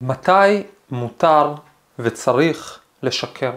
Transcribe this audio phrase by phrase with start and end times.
[0.00, 1.54] מתי מותר
[1.98, 3.52] וצריך לשקר?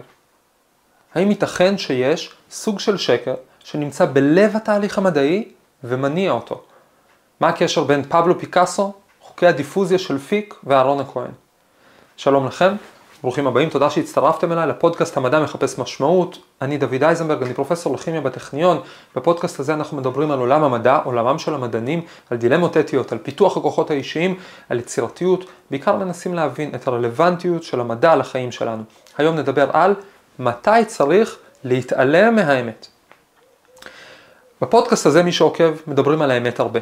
[1.15, 5.51] האם ייתכן שיש סוג של שקר שנמצא בלב התהליך המדעי
[5.83, 6.63] ומניע אותו?
[7.39, 11.31] מה הקשר בין פבלו פיקאסו, חוקי הדיפוזיה של פיק ואהרון הכהן?
[12.17, 12.75] שלום לכם,
[13.23, 16.37] ברוכים הבאים, תודה שהצטרפתם אליי לפודקאסט המדע מחפש משמעות.
[16.61, 18.81] אני דוד אייזנברג, אני פרופסור לכימיה בטכניון.
[19.15, 23.57] בפודקאסט הזה אנחנו מדברים על עולם המדע, עולמם של המדענים, על דילמות אתיות, על פיתוח
[23.57, 24.35] הכוחות האישיים,
[24.69, 28.83] על יצירתיות, בעיקר מנסים להבין את הרלוונטיות של המדע לחיים שלנו.
[29.17, 29.95] היום נדבר על
[30.39, 32.87] מתי צריך להתעלם מהאמת.
[34.61, 36.79] בפודקאסט הזה, מי שעוקב, מדברים על האמת הרבה.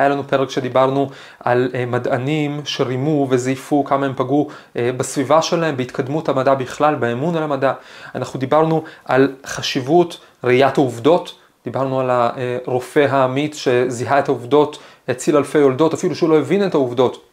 [0.00, 5.76] היה לנו פרק שדיברנו על אה, מדענים שרימו וזייפו כמה הם פגעו אה, בסביבה שלהם,
[5.76, 7.72] בהתקדמות המדע בכלל, באמון על המדע.
[8.14, 15.58] אנחנו דיברנו על חשיבות ראיית העובדות, דיברנו על הרופא האמיץ שזיהה את העובדות, הציל אלפי
[15.58, 17.24] יולדות, אפילו שהוא לא הבין את העובדות.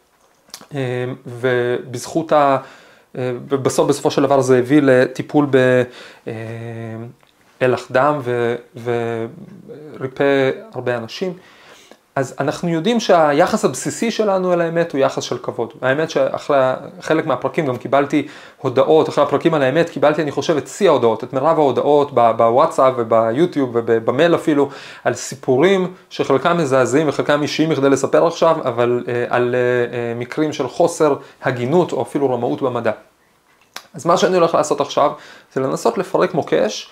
[0.74, 2.56] אה, ובזכות ה...
[3.14, 5.46] ובסוף בסופו של דבר זה הביא לטיפול
[7.60, 8.20] באלח דם
[8.84, 11.32] וריפא הרבה אנשים.
[12.18, 15.72] אז אנחנו יודעים שהיחס הבסיסי שלנו אל האמת הוא יחס של כבוד.
[15.82, 16.58] האמת שאחרי
[17.00, 21.24] חלק מהפרקים גם קיבלתי הודעות, אחרי הפרקים על האמת קיבלתי אני חושב את שיא ההודעות,
[21.24, 24.68] את מרב ההודעות בוואטסאפ וביוטיוב ובמייל אפילו,
[25.04, 30.68] על סיפורים שחלקם מזעזעים וחלקם אישיים מכדי לספר עכשיו, אבל uh, על uh, מקרים של
[30.68, 32.92] חוסר הגינות או אפילו רמאות במדע.
[33.94, 35.10] אז מה שאני הולך לעשות עכשיו
[35.52, 36.90] זה לנסות לפרק מוקש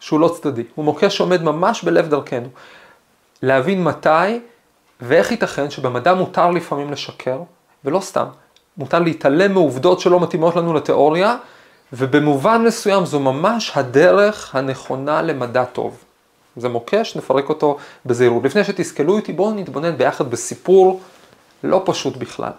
[0.00, 2.48] שהוא לא צדדי, הוא מוקש שעומד ממש בלב דרכנו.
[3.42, 4.40] להבין מתי
[5.00, 7.38] ואיך ייתכן שבמדע מותר לפעמים לשקר,
[7.84, 8.26] ולא סתם,
[8.76, 11.36] מותר להתעלם מעובדות שלא מתאימות לנו לתיאוריה,
[11.92, 16.04] ובמובן מסוים זו ממש הדרך הנכונה למדע טוב.
[16.56, 18.44] זה מוקש, נפרק אותו בזהירות.
[18.44, 21.00] לפני שתסכלו איתי, בואו נתבונן ביחד בסיפור
[21.64, 22.52] לא פשוט בכלל.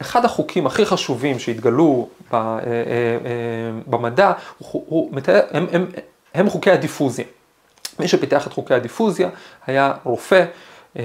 [0.00, 5.86] אחד החוקים הכי חשובים שהתגלו אה, אה, אה, במדע, הוא, מתאר, הם, הם,
[6.34, 7.24] הם חוקי הדיפוזיה.
[8.00, 9.28] מי שפיתח את חוקי הדיפוזיה
[9.66, 10.44] היה רופא
[10.98, 11.02] אה,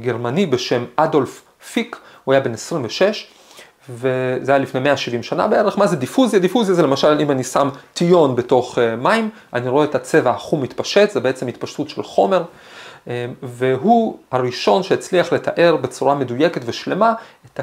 [0.00, 3.26] גרמני בשם אדולף פיק, הוא היה בן 26,
[3.90, 5.78] וזה היה לפני 170 שנה בערך.
[5.78, 6.38] מה זה דיפוזיה?
[6.38, 10.62] דיפוזיה זה למשל אם אני שם טיון בתוך אה, מים, אני רואה את הצבע החום
[10.62, 12.44] מתפשט, זה בעצם התפשטות של חומר.
[13.08, 17.14] אה, והוא הראשון שהצליח לתאר בצורה מדויקת ושלמה
[17.46, 17.60] את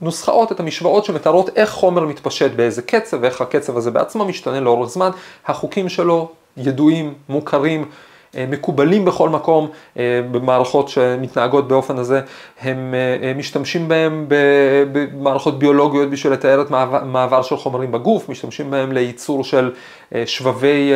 [0.00, 4.90] הנוסחאות, את המשוואות שמתארות איך חומר מתפשט באיזה קצב ואיך הקצב הזה בעצמו משתנה לאורך
[4.90, 5.10] זמן.
[5.46, 7.84] החוקים שלו ידועים, מוכרים,
[8.36, 12.20] אה, מקובלים בכל מקום אה, במערכות שמתנהגות באופן הזה,
[12.60, 14.26] הם אה, משתמשים בהם
[14.92, 16.70] במערכות ביולוגיות בשביל לתאר את
[17.04, 19.72] מעבר של חומרים בגוף, משתמשים בהם לייצור של
[20.26, 20.92] שבבי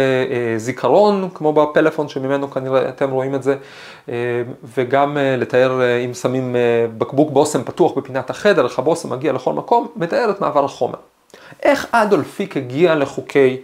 [0.57, 3.57] זיכרון, כמו בפלאפון שממנו כנראה אתם רואים את זה,
[4.75, 6.57] וגם לתאר אם שמים
[6.99, 10.99] בקבוק בושם פתוח בפינת החדר, איך הבושם מגיע לכל מקום, מתאר את מעבר החומר.
[11.63, 13.57] איך אדולפיק הגיע לחוקי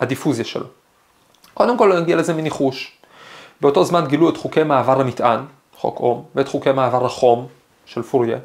[0.00, 0.77] הדיפוזיה שלו?
[1.58, 2.92] קודם כל נגיע לזה מניחוש.
[3.60, 5.40] באותו זמן גילו את חוקי מעבר המטען,
[5.76, 7.46] חוק אום, ואת חוקי מעבר החום
[7.86, 8.38] של פוריה.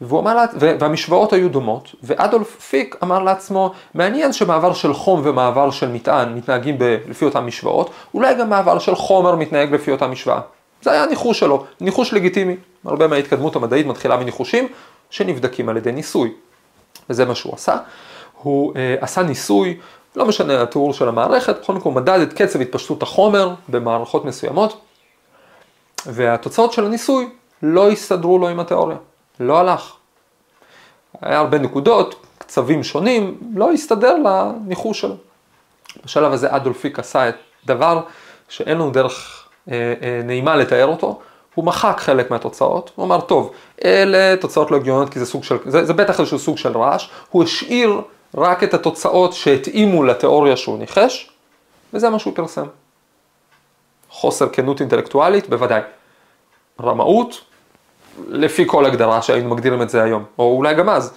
[0.00, 5.88] והוא אמר, והמשוואות היו דומות, ואדולף פיק אמר לעצמו, מעניין שמעבר של חום ומעבר של
[5.88, 10.40] מטען מתנהגים ב, לפי אותן משוואות, אולי גם מעבר של חומר מתנהג לפי אותה משוואה.
[10.82, 12.56] זה היה ניחוש שלו, ניחוש לגיטימי.
[12.84, 14.68] הרבה מההתקדמות המדעית מתחילה מניחושים
[15.10, 16.32] שנבדקים על ידי ניסוי.
[17.10, 17.76] וזה מה שהוא עשה.
[18.42, 19.78] הוא אה, עשה ניסוי
[20.16, 24.80] לא משנה התיאור של המערכת, בכל מקום מדד את קצב התפשטות החומר במערכות מסוימות,
[26.06, 27.28] והתוצאות של הניסוי
[27.62, 28.96] לא הסתדרו לו עם התיאוריה,
[29.40, 29.92] לא הלך.
[31.22, 35.16] היה הרבה נקודות, קצבים שונים, לא הסתדר לניחוש שלו.
[36.04, 37.34] בשלב הזה אדולפיק עשה את
[37.66, 38.00] דבר
[38.48, 41.20] שאין לנו דרך אה, אה, נעימה לתאר אותו,
[41.54, 43.52] הוא מחק חלק מהתוצאות, הוא אמר, טוב,
[43.84, 47.08] אלה תוצאות לא הגיוניות כי זה סוג של, זה, זה בטח איזשהו סוג של רעש,
[47.30, 48.00] הוא השאיר
[48.34, 51.30] רק את התוצאות שהתאימו לתיאוריה שהוא ניחש,
[51.94, 52.66] וזה מה שהוא פרסם.
[54.10, 55.80] חוסר כנות אינטלקטואלית, בוודאי.
[56.82, 57.40] רמאות,
[58.28, 61.14] לפי כל הגדרה שהיינו מגדירים את זה היום, או אולי גם אז.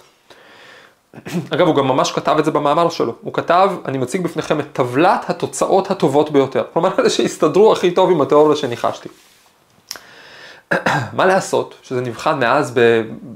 [1.54, 3.14] אגב, הוא גם ממש כתב את זה במאמר שלו.
[3.22, 6.64] הוא כתב, אני מציג בפניכם את טבלת התוצאות הטובות ביותר.
[6.72, 9.08] כלומר, אלה שהסתדרו הכי טוב עם התיאוריה שניחשתי.
[11.12, 12.74] מה לעשות שזה נבחן מאז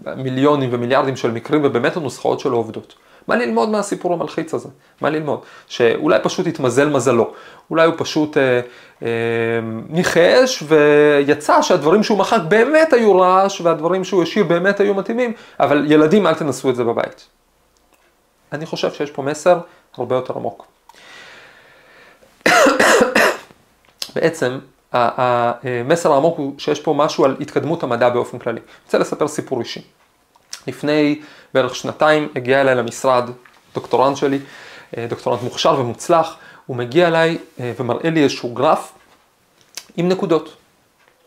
[0.04, 2.94] במיליונים ומיליארדים של מקרים ובאמת הנוסחאות שלו עובדות.
[3.28, 4.68] מה ללמוד מהסיפור המלחיץ הזה?
[5.00, 5.40] מה ללמוד?
[5.68, 7.32] שאולי פשוט התמזל מזלו,
[7.70, 8.60] אולי הוא פשוט אה,
[9.02, 9.08] אה,
[9.88, 15.92] ניחש ויצא שהדברים שהוא מחק באמת היו רעש והדברים שהוא השאיר באמת היו מתאימים, אבל
[15.92, 17.26] ילדים אל תנסו את זה בבית.
[18.52, 19.58] אני חושב שיש פה מסר
[19.96, 20.66] הרבה יותר עמוק.
[24.14, 24.58] בעצם
[24.92, 28.60] המסר העמוק הוא שיש פה משהו על התקדמות המדע באופן כללי.
[28.60, 29.82] אני רוצה לספר סיפור אישי.
[30.66, 31.20] לפני
[31.54, 33.30] בערך שנתיים הגיע אליי למשרד
[33.74, 34.38] דוקטורנט שלי,
[34.96, 36.36] אה, דוקטורנט מוכשר ומוצלח,
[36.66, 38.92] הוא מגיע אליי אה, ומראה לי איזשהו גרף
[39.96, 40.56] עם נקודות.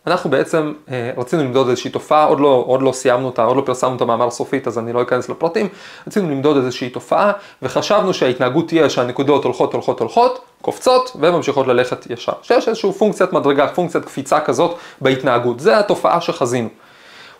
[0.07, 3.61] אנחנו בעצם אה, רצינו למדוד איזושהי תופעה, עוד לא, עוד לא סיימנו אותה, עוד לא
[3.65, 5.67] פרסמנו את המאמר הסופית, אז אני לא אכנס לפרטים,
[6.07, 7.31] רצינו למדוד איזושהי תופעה,
[7.61, 12.33] וחשבנו שההתנהגות תהיה שהנקודות הולכות, הולכות, הולכות, קופצות, וממשיכות ללכת ישר.
[12.41, 16.69] שיש איזושהי פונקציית מדרגה, פונקציית קפיצה כזאת בהתנהגות, זה התופעה שחזינו.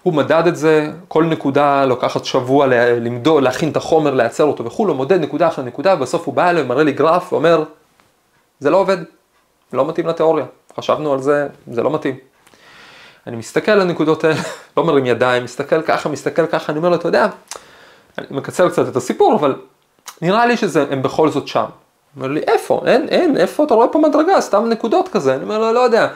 [0.04, 2.68] הוא מדד את זה, כל נקודה לוקחת שבוע
[3.00, 6.50] למדוד, להכין את החומר, לייצר אותו וכו', הוא מודד נקודה אחרי נקודה, ובסוף הוא בא
[6.50, 7.64] אליי, מראה לי גרף, ואומר,
[8.60, 8.98] זה לא עובד,
[9.74, 10.46] לא מתאים לתיאוריה.
[10.78, 12.16] חשבנו על זה, זה לא מתאים.
[13.28, 14.40] אני מסתכל על הנקודות האלה,
[14.78, 17.28] לא מרים ידיים, מסתכל ככה, מסתכל ככה, אני אומר לו, אתה יודע,
[18.18, 19.56] אני מקצר קצת את הסיפור, אבל
[20.22, 21.60] נראה לי שהם בכל זאת שם.
[21.60, 21.70] הוא
[22.16, 22.82] אומר לי, איפה?
[22.86, 25.36] אין, אין, איפה אתה רואה פה מדרגה, סתם נקודות כזה.
[25.36, 26.08] אני אומר לו, לא יודע.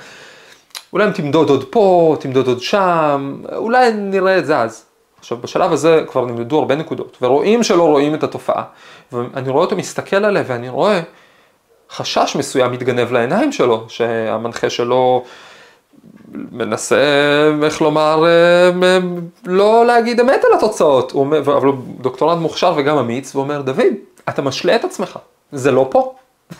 [0.93, 4.85] אולי אם תמדוד עוד פה, תמדוד עוד שם, אולי נראה את זה אז.
[5.19, 8.63] עכשיו, בשלב הזה כבר נמדדו הרבה נקודות, ורואים שלא רואים את התופעה.
[9.11, 11.01] ואני רואה אותו מסתכל עליה, ואני רואה
[11.91, 15.23] חשש מסוים מתגנב לעיניים שלו, שהמנחה שלו
[16.31, 17.01] מנסה,
[17.63, 18.99] איך לומר, אה,
[19.45, 21.11] לא להגיד אמת על התוצאות.
[21.11, 23.93] הוא אומר, אבל הוא דוקטורנט מוכשר וגם אמיץ, והוא אומר, דוד,
[24.29, 25.19] אתה משלה את עצמך,
[25.51, 26.15] זה לא פה.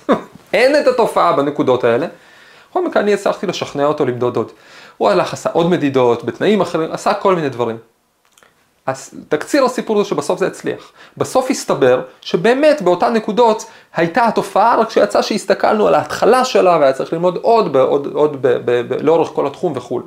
[0.53, 2.07] אין את התופעה בנקודות האלה.
[2.77, 4.51] בכל מקרה אני הצלחתי לשכנע אותו למדוד עוד.
[4.97, 7.77] הוא הלך, עשה עוד מדידות, בתנאים אחרים, עשה כל מיני דברים.
[8.85, 10.91] אז תקציר הסיפור זה שבסוף זה הצליח.
[11.18, 13.65] בסוף הסתבר שבאמת באותן נקודות
[13.95, 18.47] הייתה התופעה, רק שיצא שהסתכלנו על ההתחלה שלה והיה צריך ללמוד עוד, עוד, עוד ב,
[18.47, 20.01] ב, ב, לאורך כל התחום וכו'.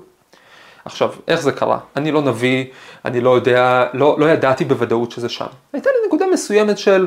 [0.84, 1.78] עכשיו, איך זה קרה?
[1.96, 2.64] אני לא נביא,
[3.05, 5.46] אני לא יודע, לא, לא ידעתי בוודאות שזה שם.
[5.72, 7.06] הייתה לי נקודה מסוימת של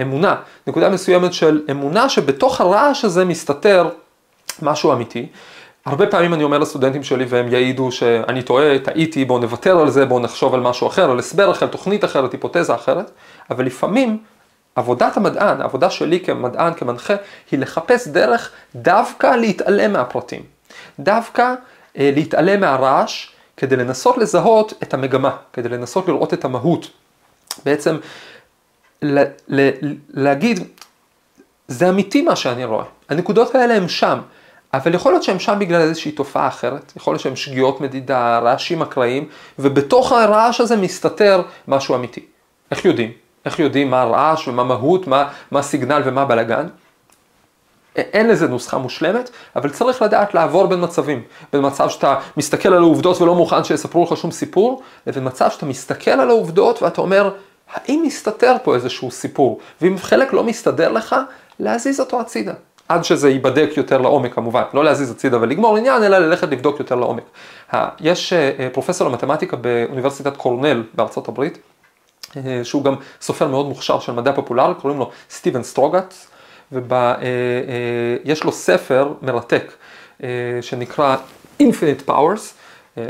[0.00, 0.36] אמונה,
[0.66, 3.88] נקודה מסוימת של אמונה שבתוך הרעש הזה מסתתר
[4.62, 5.26] משהו אמיתי.
[5.86, 10.06] הרבה פעמים אני אומר לסטודנטים שלי והם יעידו שאני טועה, טעיתי, בואו נוותר על זה,
[10.06, 13.10] בואו נחשוב על משהו אחר, על הסבר אחר, תוכנית אחרת, היפותזה אחרת,
[13.50, 14.18] אבל לפעמים
[14.76, 17.14] עבודת המדען, העבודה שלי כמדען, כמנחה,
[17.50, 20.42] היא לחפש דרך דווקא להתעלם מהפרטים.
[20.98, 21.54] דווקא
[21.98, 26.90] אה, להתעלם מהרעש, כדי לנסות לזהות את המגמה, כדי לנסות לראות את המהות.
[27.64, 27.96] בעצם
[29.02, 30.60] ל- ל- להגיד,
[31.68, 34.18] זה אמיתי מה שאני רואה, הנקודות האלה הן שם.
[34.76, 38.82] אבל יכול להיות שהם שם בגלל איזושהי תופעה אחרת, יכול להיות שהם שגיאות מדידה, רעשים
[38.82, 39.28] אקראיים,
[39.58, 42.26] ובתוך הרעש הזה מסתתר משהו אמיתי.
[42.70, 43.12] איך יודעים?
[43.44, 46.66] איך יודעים מה הרעש ומה מהות, מה, מה סיגנל ומה בלאגן?
[47.96, 51.22] אין לזה נוסחה מושלמת, אבל צריך לדעת לעבור בין מצבים.
[51.52, 55.66] בין מצב שאתה מסתכל על העובדות ולא מוכן שיספרו לך שום סיפור, לבין מצב שאתה
[55.66, 57.34] מסתכל על העובדות ואתה אומר,
[57.74, 59.60] האם מסתתר פה איזשהו סיפור?
[59.80, 61.16] ואם חלק לא מסתדר לך,
[61.60, 62.54] להזיז אותו הצידה.
[62.88, 66.94] עד שזה ייבדק יותר לעומק כמובן, לא להזיז הצידה ולגמור עניין, אלא ללכת לבדוק יותר
[66.94, 67.24] לעומק.
[68.00, 71.58] יש אה, פרופסור למתמטיקה באוניברסיטת קורנל בארצות הברית,
[72.36, 76.14] אה, שהוא גם סופר מאוד מוכשר של מדע פופולרי, קוראים לו סטיבן סטרוגת,
[76.72, 79.72] ויש לו ספר מרתק
[80.60, 81.16] שנקרא
[81.62, 82.63] Infinite Powers,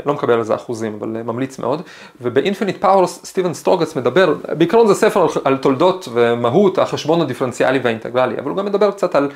[0.05, 1.81] לא מקבל על זה אחוזים, אבל ממליץ מאוד,
[2.21, 7.79] וב Infinite Powers סטיבן סטרוגץ מדבר, בעיקרון זה ספר על, על תולדות ומהות החשבון הדיפרנציאלי
[7.79, 9.31] והאינטגרלי, אבל הוא גם מדבר קצת על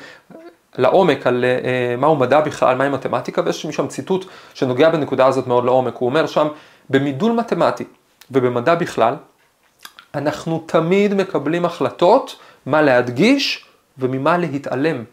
[0.78, 4.24] לעומק, על אה, מהו מדע בכלל, מהי מתמטיקה, ויש משם ציטוט
[4.54, 6.48] שנוגע בנקודה הזאת מאוד לעומק, הוא אומר שם,
[6.90, 7.84] במידול מתמטי
[8.30, 9.14] ובמדע בכלל,
[10.14, 12.36] אנחנו תמיד מקבלים החלטות
[12.66, 13.64] מה להדגיש
[13.98, 15.04] וממה להתעלם.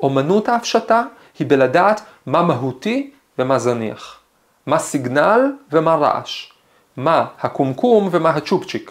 [0.00, 1.02] אומנות ההפשטה
[1.38, 4.18] היא בלדעת מה מהותי ומה זניח,
[4.66, 6.52] מה סיגנל ומה רעש,
[6.96, 8.90] מה הקומקום ומה הצ'ופצ'יק.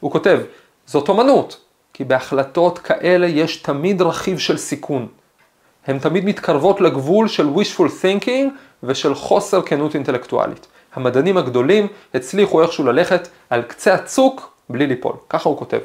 [0.00, 0.40] הוא כותב,
[0.86, 1.60] זאת אומנות,
[1.92, 5.06] כי בהחלטות כאלה יש תמיד רכיב של סיכון.
[5.86, 8.48] הן תמיד מתקרבות לגבול של wishful thinking
[8.82, 10.66] ושל חוסר כנות אינטלקטואלית.
[10.94, 15.78] המדענים הגדולים הצליחו איכשהו ללכת על קצה הצוק בלי ליפול, ככה הוא כותב.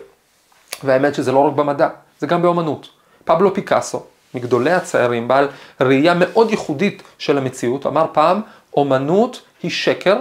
[0.83, 2.89] והאמת שזה לא רק במדע, זה גם באומנות.
[3.25, 5.47] פבלו פיקאסו, מגדולי הציירים, בעל
[5.81, 8.41] ראייה מאוד ייחודית של המציאות, אמר פעם,
[8.75, 10.17] אומנות היא שקר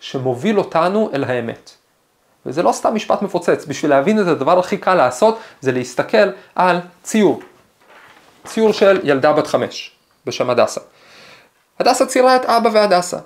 [0.00, 1.70] שמוביל אותנו אל האמת.
[2.46, 6.80] וזה לא סתם משפט מפוצץ, בשביל להבין את הדבר הכי קל לעשות, זה להסתכל על
[7.02, 7.40] ציור.
[8.44, 9.90] ציור של ילדה בת חמש,
[10.26, 10.80] בשם הדסה.
[11.80, 13.18] הדסה ציירה את אבא והדסה.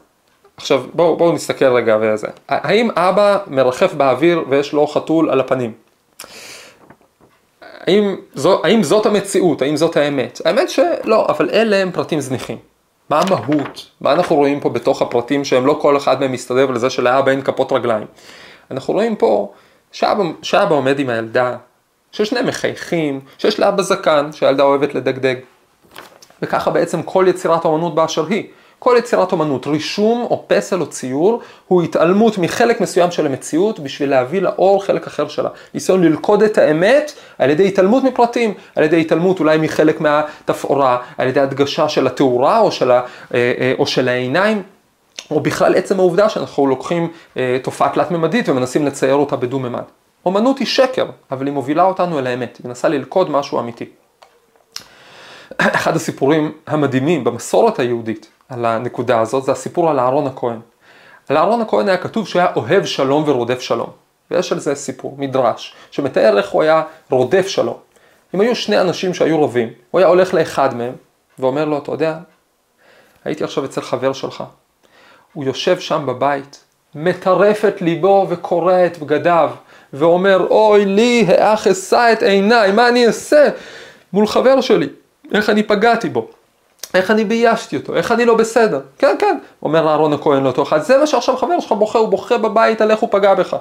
[0.56, 2.28] עכשיו בואו בוא נסתכל רגע וזה.
[2.48, 5.72] האם אבא מרחף באוויר ויש לו חתול על הפנים?
[7.62, 10.40] האם, זו, האם זאת המציאות, האם זאת האמת?
[10.44, 12.69] האמת שלא, אבל אלה הם פרטים זניחים.
[13.10, 13.86] מה המהות?
[14.00, 17.42] מה אנחנו רואים פה בתוך הפרטים שהם לא כל אחד מהם מסתדר לזה שלאבא אין
[17.42, 18.06] כפות רגליים?
[18.70, 19.52] אנחנו רואים פה
[19.92, 21.56] שאבא, שאבא עומד עם הילדה,
[22.12, 25.34] ששניהם מחייכים, שיש לאבא זקן, שהילדה אוהבת לדגדג.
[26.42, 28.46] וככה בעצם כל יצירת האמנות באשר היא.
[28.82, 34.10] כל יצירת אומנות, רישום או פסל או ציור, הוא התעלמות מחלק מסוים של המציאות בשביל
[34.10, 35.48] להביא לאור חלק אחר שלה.
[35.74, 41.28] ניסיון ללכוד את האמת על ידי התעלמות מפרטים, על ידי התעלמות אולי מחלק מהתפאורה, על
[41.28, 43.02] ידי הדגשה של התאורה או של, ה,
[43.34, 44.62] אה, אה, או של העיניים.
[45.30, 49.82] או בכלל עצם העובדה שאנחנו לוקחים אה, תופעה תלת-ממדית ומנסים לצייר אותה בדו-ממד.
[50.26, 53.99] אומנות היא שקר, אבל היא מובילה אותנו אל האמת, היא מנסה ללכוד משהו אמיתי.
[55.60, 60.60] אחד הסיפורים המדהימים במסורת היהודית על הנקודה הזאת זה הסיפור על אהרון הכהן.
[61.28, 63.90] על אהרון הכהן היה כתוב שהיה אוהב שלום ורודף שלום.
[64.30, 67.76] ויש על זה סיפור, מדרש, שמתאר איך הוא היה רודף שלום.
[68.34, 70.92] אם היו שני אנשים שהיו רבים, הוא היה הולך לאחד מהם
[71.38, 72.18] ואומר לו, אתה יודע,
[73.24, 74.44] הייתי עכשיו אצל חבר שלך,
[75.32, 76.64] הוא יושב שם בבית,
[76.94, 79.50] מטרף את ליבו וקורע את בגדיו,
[79.92, 83.48] ואומר, אוי לי, האח אשא את עיניי, מה אני אעשה
[84.12, 84.88] מול חבר שלי?
[85.34, 86.28] איך אני פגעתי בו?
[86.94, 87.96] איך אני ביישתי אותו?
[87.96, 88.80] איך אני לא בסדר?
[88.98, 92.38] כן, כן, אומר אהרון הכהן לאותו אחד, זה מה שעכשיו חבר שלך בוכה, הוא בוכה
[92.38, 93.56] בבית על איך הוא פגע בך.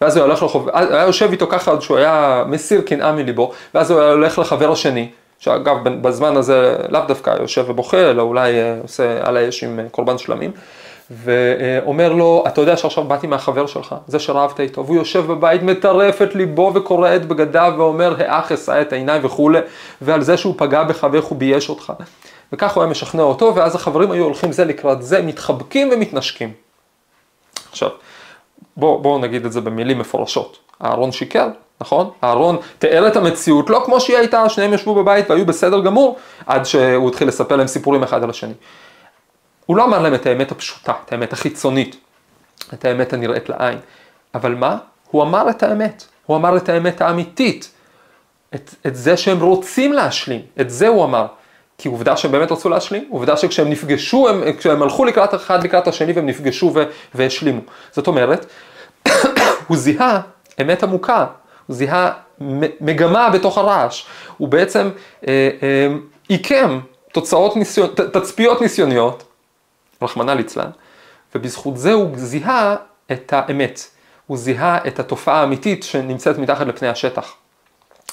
[0.00, 0.68] ואז הוא הולך לחוב...
[0.72, 4.72] היה יושב איתו ככה עד שהוא היה מסיר קנאה מליבו, ואז הוא היה הולך לחבר
[4.72, 9.80] השני, שאגב בזמן הזה לאו דווקא יושב ובוכה, אלא אולי אה, עושה על האש עם
[9.80, 10.50] אה, קורבן שלמים.
[11.10, 16.22] ואומר לו, אתה יודע שעכשיו באתי מהחבר שלך, זה שרבת איתו, והוא יושב בבית, מטרף
[16.22, 19.58] את ליבו וקורע את בגדיו ואומר, האח אשא את עיניי וכולי,
[20.00, 21.92] ועל זה שהוא פגע בך ואיך הוא בייש אותך.
[22.52, 26.52] וכך הוא היה משכנע אותו, ואז החברים היו הולכים זה לקראת זה, מתחבקים ומתנשקים.
[27.70, 27.88] עכשיו,
[28.76, 30.58] בואו בוא נגיד את זה במילים מפורשות.
[30.84, 31.48] אהרון שיקר,
[31.80, 32.10] נכון?
[32.24, 36.16] אהרון תיאר את המציאות לא כמו שהיא הייתה, שניהם ישבו בבית והיו בסדר גמור,
[36.46, 38.52] עד שהוא התחיל לספר להם סיפורים אחד על השני.
[39.72, 41.96] הוא לא אמר להם את האמת הפשוטה, את האמת החיצונית,
[42.74, 43.78] את האמת הנראית לעין.
[44.34, 44.76] אבל מה?
[45.10, 46.04] הוא אמר את האמת.
[46.26, 47.70] הוא אמר את האמת האמיתית.
[48.54, 50.40] את, את זה שהם רוצים להשלים.
[50.60, 51.26] את זה הוא אמר.
[51.78, 55.88] כי עובדה שהם באמת רצו להשלים, עובדה שכשהם נפגשו, הם, כשהם הלכו לקראת אחד לקראת
[55.88, 56.82] השני והם נפגשו ו,
[57.14, 57.60] והשלימו.
[57.92, 58.46] זאת אומרת,
[59.68, 60.20] הוא זיהה
[60.60, 61.26] אמת עמוקה,
[61.66, 62.12] הוא זיהה
[62.80, 64.04] מגמה בתוך הרעש.
[64.36, 64.90] הוא בעצם
[65.28, 65.88] אה, אה,
[66.28, 66.80] עיקם
[67.12, 69.31] תוצאות ניסיון, תצפיות ניסיוניות
[70.04, 70.70] רחמנא ליצלן,
[71.34, 72.76] ובזכות זה הוא זיהה
[73.12, 73.80] את האמת,
[74.26, 77.34] הוא זיהה את התופעה האמיתית שנמצאת מתחת לפני השטח.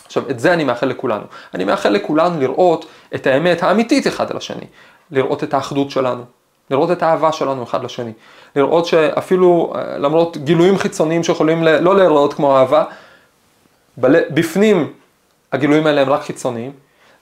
[0.05, 1.24] עכשיו, את זה אני מאחל לכולנו.
[1.53, 4.65] אני מאחל לכולנו לראות את האמת האמיתית אחד על השני,
[5.12, 6.24] לראות את האחדות שלנו,
[6.69, 8.12] לראות את האהבה שלנו אחד לשני,
[8.55, 12.84] לראות שאפילו אה, למרות גילויים חיצוניים שיכולים לא להיראות כמו אהבה,
[13.98, 14.93] בפנים
[15.51, 16.72] הגילויים האלה הם רק חיצוניים,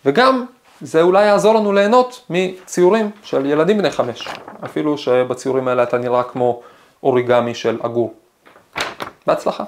[0.06, 0.46] וגם
[0.82, 4.28] זה אולי יעזור לנו ליהנות מציורים של ילדים בני חמש,
[4.66, 6.62] אפילו שבציורים האלה אתה נראה כמו
[7.04, 8.14] אוריגמי של עגור.
[9.28, 9.64] בהצלחה.